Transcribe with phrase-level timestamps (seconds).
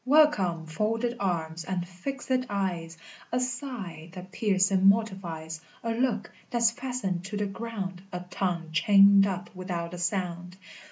[0.03, 2.97] Welcome, folded arms, and fixèd eyes,
[3.31, 9.27] A sigh that piercing mortifies, A look that's fastened to the ground, A tongue chained
[9.27, 10.57] up without a sound!